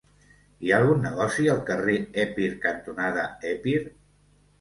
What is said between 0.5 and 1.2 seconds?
Hi ha algun